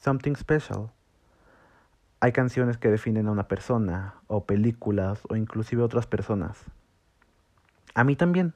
Something 0.00 0.34
special. 0.34 0.90
Hay 2.18 2.32
canciones 2.32 2.78
que 2.78 2.90
definen 2.90 3.28
a 3.28 3.30
una 3.30 3.46
persona, 3.46 4.16
o 4.26 4.46
películas, 4.46 5.20
o 5.28 5.36
inclusive 5.36 5.84
otras 5.84 6.08
personas. 6.08 6.58
A 7.94 8.02
mí 8.02 8.16
también. 8.16 8.52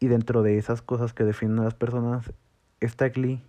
Y 0.00 0.08
dentro 0.08 0.42
de 0.42 0.58
esas 0.58 0.82
cosas 0.82 1.12
que 1.12 1.22
definen 1.22 1.60
a 1.60 1.62
las 1.62 1.74
personas 1.74 2.32
está 2.80 3.10
Glee, 3.10 3.40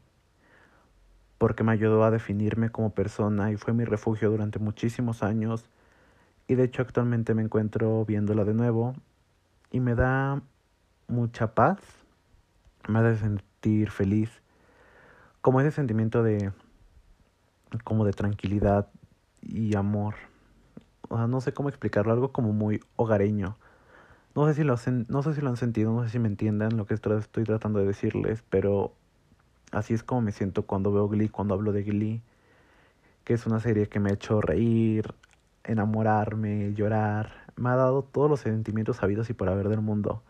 porque 1.38 1.64
me 1.64 1.72
ayudó 1.72 2.04
a 2.04 2.12
definirme 2.12 2.70
como 2.70 2.92
persona 2.92 3.52
y 3.52 3.58
fue 3.58 3.74
mi 3.74 3.86
refugio 3.86 4.30
durante 4.30 4.60
muchísimos 4.60 5.24
años. 5.24 5.70
Y 6.48 6.56
de 6.56 6.64
hecho 6.64 6.82
actualmente 6.82 7.34
me 7.34 7.44
encuentro 7.44 8.06
viéndola 8.06 8.44
de 8.44 8.54
nuevo 8.54 8.94
y 9.72 9.80
me 9.80 9.96
da 9.96 10.42
mucha 11.08 11.54
paz, 11.54 11.80
me 12.88 13.00
hace 13.00 13.20
sentir 13.20 13.92
feliz, 13.92 14.42
como 15.42 15.62
ese 15.62 15.72
sentimiento 15.72 16.24
de 16.24 16.52
como 17.84 18.06
de 18.06 18.14
tranquilidad 18.14 18.88
y 19.42 19.76
amor. 19.76 20.16
O 21.10 21.18
sea, 21.18 21.28
no 21.28 21.42
sé 21.42 21.54
cómo 21.54 21.70
explicarlo, 21.70 22.14
algo 22.14 22.32
como 22.32 22.54
muy 22.54 22.82
hogareño. 22.96 23.58
No 24.36 24.46
sé 24.48 24.54
si 24.54 24.64
lo, 24.64 24.76
no 25.08 25.24
sé 25.24 25.34
si 25.34 25.42
lo 25.42 25.50
han 25.50 25.58
sentido, 25.58 25.92
no 25.94 26.04
sé 26.04 26.10
si 26.10 26.20
me 26.20 26.28
entiendan 26.28 26.78
lo 26.78 26.86
que 26.86 26.94
estoy 26.94 27.44
tratando 27.44 27.80
de 27.80 27.88
decirles, 27.88 28.44
pero 28.50 28.94
así 29.72 29.94
es 29.94 30.04
como 30.04 30.22
me 30.22 30.32
siento 30.32 30.64
cuando 30.64 30.92
veo 30.92 31.08
Glee, 31.08 31.30
cuando 31.30 31.54
hablo 31.54 31.72
de 31.72 31.84
Glee, 31.84 32.22
que 33.24 33.34
es 33.34 33.46
una 33.46 33.60
serie 33.60 33.88
que 33.88 34.00
me 34.00 34.10
ha 34.10 34.14
hecho 34.14 34.42
reír, 34.42 35.14
enamorarme, 35.64 36.74
llorar, 36.74 37.52
me 37.56 37.70
ha 37.70 37.76
dado 37.76 38.04
todos 38.04 38.30
los 38.30 38.40
sentimientos 38.42 38.98
sabidos 38.98 39.30
y 39.30 39.34
por 39.34 39.50
haber 39.50 39.70
del 39.70 39.82
mundo. 39.82 40.24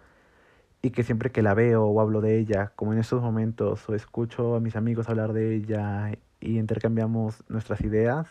Y 0.81 0.91
que 0.91 1.03
siempre 1.03 1.31
que 1.31 1.41
la 1.41 1.53
veo 1.53 1.85
o 1.85 2.01
hablo 2.01 2.21
de 2.21 2.37
ella, 2.39 2.71
como 2.75 2.93
en 2.93 2.99
estos 2.99 3.21
momentos, 3.21 3.87
o 3.89 3.95
escucho 3.95 4.55
a 4.55 4.59
mis 4.59 4.75
amigos 4.75 5.09
hablar 5.09 5.33
de 5.33 5.55
ella 5.55 6.11
y 6.39 6.57
intercambiamos 6.59 7.43
nuestras 7.49 7.81
ideas, 7.81 8.27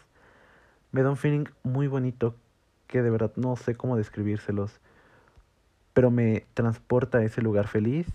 me 0.92 1.02
da 1.02 1.10
un 1.10 1.16
feeling 1.16 1.44
muy 1.64 1.88
bonito 1.88 2.34
que 2.86 3.02
de 3.02 3.10
verdad 3.10 3.32
no 3.36 3.56
sé 3.56 3.74
cómo 3.76 3.96
describírselos 3.96 4.80
pero 5.96 6.10
me 6.10 6.44
transporta 6.52 7.16
a 7.16 7.24
ese 7.24 7.40
lugar 7.40 7.68
feliz. 7.68 8.06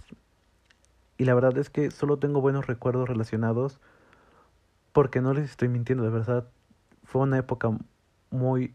Y 1.22 1.26
la 1.26 1.36
verdad 1.36 1.56
es 1.60 1.70
que 1.70 1.92
solo 1.92 2.18
tengo 2.18 2.42
buenos 2.42 2.66
recuerdos 2.66 3.08
relacionados 3.08 3.80
porque 4.92 5.22
no 5.22 5.36
les 5.36 5.52
estoy 5.52 5.70
mintiendo, 5.70 6.04
de 6.04 6.10
verdad. 6.10 6.48
Fue 7.04 7.22
una 7.22 7.38
época 7.38 7.70
muy 8.32 8.74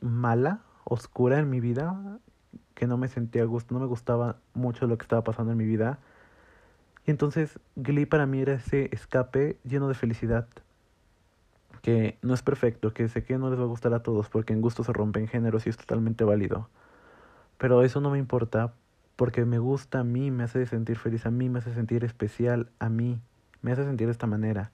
mala, 0.00 0.60
oscura 0.84 1.40
en 1.40 1.50
mi 1.50 1.58
vida, 1.58 2.20
que 2.76 2.86
no 2.86 2.96
me 2.96 3.08
sentía 3.08 3.44
gusto, 3.44 3.74
no 3.74 3.80
me 3.80 3.86
gustaba 3.86 4.36
mucho 4.54 4.86
lo 4.86 4.96
que 4.96 5.02
estaba 5.02 5.24
pasando 5.24 5.50
en 5.50 5.58
mi 5.58 5.64
vida. 5.64 5.98
Y 7.06 7.10
entonces 7.10 7.58
Glee 7.74 8.06
para 8.06 8.24
mí 8.24 8.40
era 8.40 8.52
ese 8.52 8.88
escape 8.92 9.58
lleno 9.64 9.88
de 9.88 9.94
felicidad, 9.94 10.46
que 11.80 12.18
no 12.22 12.34
es 12.34 12.42
perfecto, 12.42 12.94
que 12.94 13.08
sé 13.08 13.24
que 13.24 13.36
no 13.36 13.50
les 13.50 13.58
va 13.58 13.64
a 13.64 13.66
gustar 13.66 13.94
a 13.94 14.04
todos, 14.04 14.28
porque 14.28 14.52
en 14.52 14.60
gusto 14.60 14.84
se 14.84 14.92
rompen 14.92 15.26
géneros 15.26 15.66
y 15.66 15.70
es 15.70 15.76
totalmente 15.76 16.22
válido. 16.22 16.68
Pero 17.58 17.82
eso 17.82 18.00
no 18.00 18.10
me 18.10 18.18
importa 18.18 18.74
porque 19.22 19.44
me 19.44 19.60
gusta 19.60 20.00
a 20.00 20.02
mí, 20.02 20.32
me 20.32 20.42
hace 20.42 20.66
sentir 20.66 20.98
feliz 20.98 21.26
a 21.26 21.30
mí, 21.30 21.48
me 21.48 21.60
hace 21.60 21.72
sentir 21.72 22.02
especial 22.02 22.72
a 22.80 22.88
mí, 22.88 23.20
me 23.60 23.70
hace 23.70 23.84
sentir 23.84 24.08
de 24.08 24.10
esta 24.10 24.26
manera. 24.26 24.72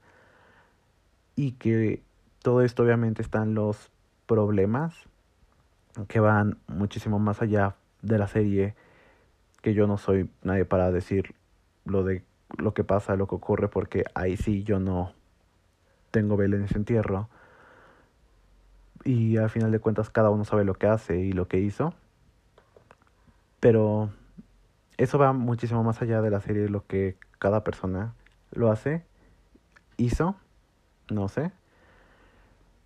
Y 1.37 1.52
que 1.52 2.02
todo 2.43 2.62
esto 2.62 2.83
obviamente 2.83 3.21
están 3.21 3.52
los 3.52 3.90
problemas 4.25 4.95
que 6.09 6.19
van 6.19 6.57
muchísimo 6.67 7.19
más 7.19 7.43
allá 7.43 7.76
de 8.00 8.17
la 8.17 8.26
serie, 8.26 8.75
que 9.61 9.75
yo 9.75 9.87
no 9.87 9.99
soy 9.99 10.31
nadie 10.43 10.64
para 10.64 10.90
decir 10.90 11.35
lo 11.85 12.02
de 12.02 12.25
lo 12.57 12.73
que 12.73 12.85
pasa, 12.85 13.17
lo 13.17 13.26
que 13.26 13.35
ocurre, 13.35 13.69
porque 13.69 14.05
ahí 14.14 14.38
sí 14.38 14.64
yo 14.64 14.81
no 14.81 15.12
tengo 16.11 16.38
vela 16.38 16.57
en 16.57 16.64
ese 16.64 16.78
entierro. 16.78 17.28
Y 19.05 19.37
al 19.37 19.50
final 19.50 19.73
de 19.73 19.78
cuentas 19.78 20.09
cada 20.09 20.31
uno 20.31 20.47
sabe 20.47 20.64
lo 20.64 20.73
que 20.73 20.87
hace 20.87 21.19
y 21.19 21.33
lo 21.33 21.49
que 21.49 21.59
hizo. 21.59 21.93
Pero 23.61 24.09
eso 24.99 25.19
va 25.19 25.33
muchísimo 25.33 25.83
más 25.83 26.02
allá 26.02 26.21
de 26.21 26.31
la 26.31 26.40
serie, 26.40 26.69
lo 26.69 26.87
que 26.87 27.17
cada 27.38 27.64
persona 27.64 28.14
lo 28.50 28.71
hace, 28.71 29.05
hizo, 29.97 30.37
no 31.11 31.28
sé. 31.28 31.52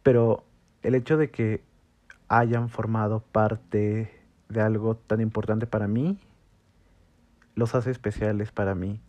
Pero 0.02 0.44
el 0.82 0.94
hecho 0.94 1.16
de 1.16 1.30
que 1.30 1.62
hayan 2.28 2.68
formado 2.68 3.20
parte 3.20 4.10
de 4.48 4.60
algo 4.60 4.94
tan 4.96 5.20
importante 5.20 5.66
para 5.66 5.88
mí, 5.88 6.18
los 7.54 7.74
hace 7.74 7.90
especiales 7.90 8.52
para 8.52 8.74
mí. 8.74 9.00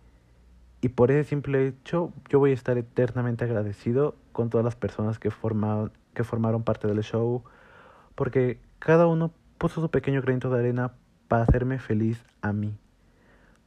Y 0.82 0.90
por 0.90 1.12
ese 1.12 1.30
simple 1.30 1.68
hecho, 1.68 2.12
yo 2.30 2.40
voy 2.40 2.52
a 2.52 2.54
estar 2.54 2.78
eternamente 2.78 3.46
agradecido 3.46 4.16
con 4.32 4.50
todas 4.50 4.66
las 4.66 4.76
personas 4.76 5.20
que 5.20 5.32
formaron, 5.32 5.92
que 6.14 6.24
formaron 6.24 6.64
parte 6.64 6.88
del 6.88 7.02
show, 7.04 7.44
porque 8.16 8.60
cada 8.80 9.08
uno 9.08 9.32
puso 9.58 9.82
su 9.82 9.90
pequeño 9.90 10.22
granito 10.22 10.50
de 10.50 10.60
arena 10.60 10.94
para 11.28 11.44
hacerme 11.44 11.80
feliz 11.80 12.24
a 12.42 12.52
mí, 12.52 12.78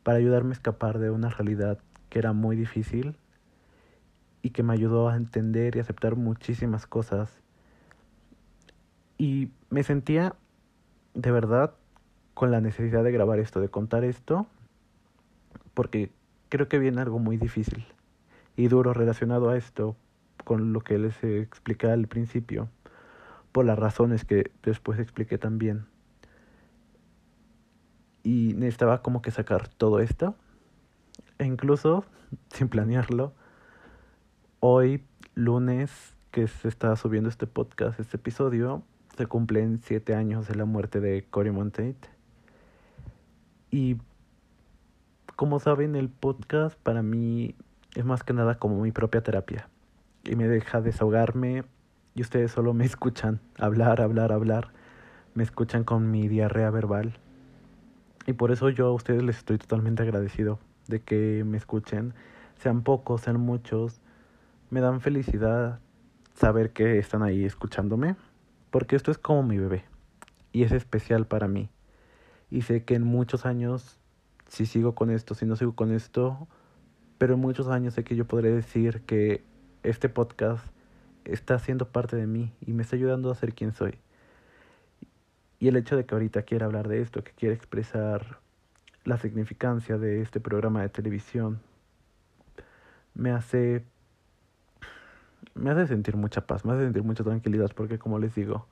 para 0.07 0.19
ayudarme 0.19 0.51
a 0.51 0.53
escapar 0.53 1.01
de 1.01 1.11
una 1.11 1.31
realidad 1.31 1.81
que 2.11 2.21
era 2.21 2.33
muy 2.33 2.55
difícil 2.55 3.17
y 4.41 4.51
que 4.51 4.63
me 4.63 4.73
ayudó 4.73 5.09
a 5.09 5.17
entender 5.17 5.75
y 5.75 5.81
aceptar 5.81 6.15
muchísimas 6.15 6.87
cosas. 6.87 7.41
Y 9.19 9.51
me 9.69 9.83
sentía 9.83 10.37
de 11.15 11.33
verdad 11.33 11.75
con 12.35 12.53
la 12.53 12.61
necesidad 12.61 13.03
de 13.03 13.11
grabar 13.11 13.41
esto, 13.41 13.61
de 13.61 13.69
contar 13.69 14.05
esto, 14.05 14.47
porque 15.75 16.13
creo 16.51 16.69
que 16.69 16.79
viene 16.79 17.01
algo 17.01 17.19
muy 17.19 17.37
difícil 17.37 17.85
y 18.55 18.69
duro 18.69 18.95
relacionado 18.95 19.49
a 19.51 19.57
esto, 19.57 19.97
con 20.45 20.73
lo 20.73 20.83
que 20.83 20.99
les 20.99 21.25
expliqué 21.25 21.89
al 21.89 22.07
principio, 22.07 22.69
por 23.51 23.65
las 23.65 23.77
razones 23.77 24.25
que 24.25 24.53
después 24.63 25.01
expliqué 25.01 25.37
también 25.37 25.89
y 28.27 28.55
necesitaba 28.55 29.03
como 29.03 29.23
que 29.23 29.31
sacar 29.31 29.69
todo 29.69 30.01
esto. 30.01 30.35
E 31.39 31.45
incluso, 31.45 32.05
sin 32.53 32.69
planearlo, 32.69 33.33
hoy, 34.59 35.05
lunes, 35.37 36.17
que 36.33 36.49
se 36.49 36.67
está 36.67 36.97
subiendo 36.97 37.29
este 37.29 37.47
podcast, 37.47 38.01
este 38.01 38.17
episodio, 38.17 38.83
se 39.17 39.27
cumplen 39.27 39.79
siete 39.81 40.17
años 40.17 40.49
de 40.49 40.57
la 40.57 40.65
muerte 40.65 40.99
de 40.99 41.25
Cory 41.31 41.53
Monteith. 41.53 42.05
Y 43.71 43.97
como 45.37 45.61
saben, 45.61 45.95
el 45.95 46.09
podcast 46.09 46.77
para 46.81 47.05
mí 47.05 47.55
es 47.95 48.05
más 48.05 48.25
que 48.25 48.33
nada 48.33 48.59
como 48.59 48.83
mi 48.83 48.91
propia 48.91 49.23
terapia. 49.23 49.69
Y 50.25 50.35
me 50.35 50.49
deja 50.49 50.81
desahogarme 50.81 51.63
y 52.17 52.23
ustedes 52.23 52.51
solo 52.51 52.75
me 52.75 52.85
escuchan 52.87 53.39
hablar, 53.57 54.01
hablar, 54.01 54.33
hablar, 54.33 54.73
me 55.35 55.45
escuchan 55.45 55.85
con 55.85 56.11
mi 56.11 56.27
diarrea 56.27 56.71
verbal. 56.71 57.21
Y 58.27 58.33
por 58.33 58.51
eso 58.51 58.69
yo 58.71 58.89
a 58.89 58.93
ustedes 58.93 59.23
les 59.23 59.39
estoy 59.39 59.59
totalmente 59.59 60.03
agradecido 60.03 60.59
de 60.89 61.01
que 61.01 61.45
me 61.45 61.57
escuchen, 61.57 62.15
sean 62.57 62.83
pocos, 62.83 63.23
sean 63.23 63.41
muchos, 63.41 64.01
me 64.71 64.81
dan 64.81 65.01
felicidad 65.01 65.81
saber 66.35 66.73
que 66.73 66.99
están 66.99 67.23
ahí 67.23 67.45
escuchándome, 67.45 68.17
porque 68.71 68.97
esto 68.97 69.11
es 69.11 69.19
como 69.19 69.43
mi 69.43 69.59
bebé 69.59 69.85
y 70.53 70.65
es 70.65 70.73
especial 70.73 71.27
para 71.27 71.49
mí. 71.49 71.71
Y 72.51 72.63
sé 72.63 72.85
que 72.85 72.95
en 72.95 73.05
muchos 73.05 73.47
años, 73.47 73.99
si 74.49 74.67
sigo 74.67 74.95
con 74.95 75.11
esto, 75.11 75.35
si 75.35 75.47
no 75.47 75.57
sigo 75.57 75.75
con 75.75 75.93
esto, 75.93 76.49
pero 77.19 77.35
en 77.35 77.41
muchos 77.41 77.69
años 77.69 77.95
sé 77.95 78.05
que 78.05 78.17
yo 78.17 78.27
podré 78.27 78.51
decir 78.51 79.03
que 79.03 79.45
este 79.83 80.09
podcast 80.09 80.65
está 81.25 81.59
siendo 81.59 81.89
parte 81.89 82.17
de 82.17 82.27
mí 82.27 82.53
y 82.61 82.73
me 82.73 82.83
está 82.83 82.97
ayudando 82.97 83.31
a 83.31 83.35
ser 83.35 83.55
quien 83.55 83.73
soy. 83.73 83.99
Y 85.59 85.69
el 85.69 85.77
hecho 85.77 85.97
de 85.97 86.05
que 86.05 86.15
ahorita 86.15 86.43
quiera 86.43 86.67
hablar 86.67 86.89
de 86.89 87.01
esto, 87.01 87.25
que 87.25 87.33
quiera 87.33 87.55
expresar 87.55 88.39
la 89.05 89.17
significancia 89.17 89.99
de 89.99 90.21
este 90.21 90.41
programa 90.41 90.83
de 90.83 90.89
televisión, 90.89 91.61
me 93.15 93.31
hace 93.31 93.85
me 95.55 95.71
hace 95.71 95.87
sentir 95.87 96.17
mucha 96.17 96.47
paz, 96.47 96.65
me 96.65 96.73
hace 96.73 96.85
sentir 96.85 97.03
mucha 97.03 97.25
tranquilidad 97.25 97.71
porque 97.75 97.99
como 97.99 98.19
les 98.19 98.35
digo, 98.35 98.67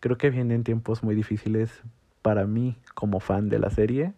creo 0.00 0.18
que 0.18 0.30
vienen 0.30 0.64
tiempos 0.64 1.02
muy 1.02 1.14
difíciles 1.14 1.82
para 2.22 2.46
mí 2.46 2.76
como 2.94 3.20
fan 3.20 3.48
de 3.48 3.58
la 3.58 3.70
serie 3.70 4.12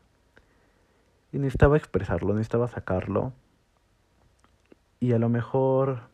y 1.33 1.39
necesitaba 1.39 1.77
expresarlo, 1.77 2.33
necesitaba 2.33 2.69
sacarlo 2.69 3.33
y 5.01 5.13
a 5.13 5.19
lo 5.19 5.29
mejor 5.29 6.14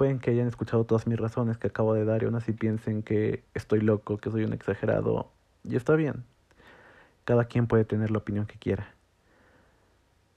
pueden 0.00 0.18
que 0.18 0.30
hayan 0.30 0.48
escuchado 0.48 0.84
todas 0.84 1.06
mis 1.06 1.20
razones 1.20 1.58
que 1.58 1.66
acabo 1.66 1.92
de 1.92 2.06
dar 2.06 2.22
y 2.22 2.24
aún 2.24 2.34
así 2.34 2.54
piensen 2.54 3.02
que 3.02 3.44
estoy 3.52 3.82
loco, 3.82 4.16
que 4.16 4.30
soy 4.30 4.44
un 4.44 4.54
exagerado. 4.54 5.30
Y 5.62 5.76
está 5.76 5.94
bien. 5.94 6.24
Cada 7.26 7.44
quien 7.44 7.66
puede 7.66 7.84
tener 7.84 8.10
la 8.10 8.16
opinión 8.16 8.46
que 8.46 8.58
quiera. 8.58 8.94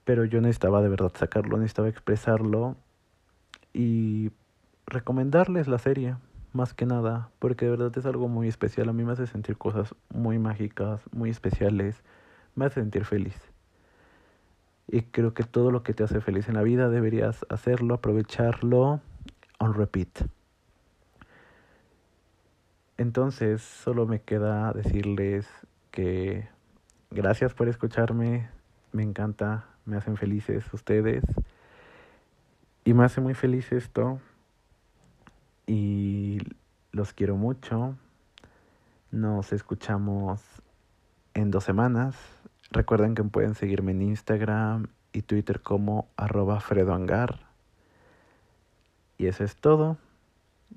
Pero 0.04 0.26
yo 0.26 0.42
necesitaba 0.42 0.82
de 0.82 0.90
verdad 0.90 1.12
sacarlo, 1.14 1.56
necesitaba 1.56 1.88
expresarlo 1.88 2.76
y 3.72 4.32
recomendarles 4.86 5.66
la 5.66 5.78
serie, 5.78 6.16
más 6.52 6.74
que 6.74 6.84
nada, 6.84 7.30
porque 7.38 7.64
de 7.64 7.70
verdad 7.70 7.96
es 7.96 8.04
algo 8.04 8.28
muy 8.28 8.48
especial. 8.48 8.90
A 8.90 8.92
mí 8.92 9.02
me 9.02 9.12
hace 9.12 9.26
sentir 9.26 9.56
cosas 9.56 9.94
muy 10.10 10.38
mágicas, 10.38 11.00
muy 11.10 11.30
especiales, 11.30 12.02
me 12.54 12.66
hace 12.66 12.80
sentir 12.80 13.06
feliz. 13.06 13.40
Y 14.88 15.00
creo 15.04 15.32
que 15.32 15.44
todo 15.44 15.70
lo 15.70 15.82
que 15.82 15.94
te 15.94 16.04
hace 16.04 16.20
feliz 16.20 16.50
en 16.50 16.56
la 16.56 16.62
vida 16.62 16.90
deberías 16.90 17.46
hacerlo, 17.48 17.94
aprovecharlo 17.94 19.00
on 19.58 19.74
repeat. 19.74 20.26
Entonces, 22.96 23.62
solo 23.62 24.06
me 24.06 24.20
queda 24.20 24.72
decirles 24.72 25.48
que 25.90 26.48
gracias 27.10 27.54
por 27.54 27.68
escucharme, 27.68 28.48
me 28.92 29.02
encanta, 29.02 29.66
me 29.84 29.96
hacen 29.96 30.16
felices 30.16 30.64
ustedes 30.72 31.24
y 32.84 32.94
me 32.94 33.04
hace 33.04 33.20
muy 33.20 33.34
feliz 33.34 33.72
esto 33.72 34.20
y 35.66 36.38
los 36.92 37.12
quiero 37.12 37.36
mucho. 37.36 37.96
Nos 39.10 39.52
escuchamos 39.52 40.40
en 41.34 41.50
dos 41.50 41.64
semanas. 41.64 42.16
Recuerden 42.70 43.14
que 43.14 43.24
pueden 43.24 43.54
seguirme 43.54 43.92
en 43.92 44.02
Instagram 44.02 44.88
y 45.12 45.22
Twitter 45.22 45.60
como 45.60 46.08
arroba 46.16 46.60
fredoangar. 46.60 47.43
Y 49.18 49.26
eso 49.26 49.44
es 49.44 49.56
todo. 49.56 49.96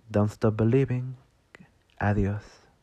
Don't 0.10 0.32
stop 0.32 0.56
believing. 0.58 1.16
Adiós. 1.98 2.44